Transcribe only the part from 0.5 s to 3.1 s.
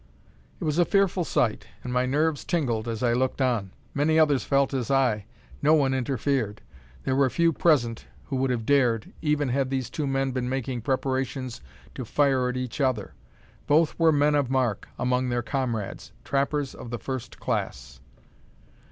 It was a fearful sight, and my nerves tingled as